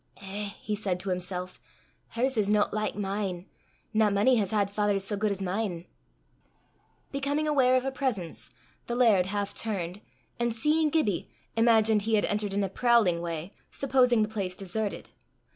[0.19, 1.61] "Eh!" he said to himself,
[2.15, 3.45] "hers is no like mine!
[3.93, 5.85] Nae mony has had fathers sae guid 's mine."
[7.11, 8.49] Becoming aware of a presence,
[8.87, 10.01] the laird half turned,
[10.39, 15.11] and seeing Gibbie, imagined he had entered in a prowling way, supposing the place deserted.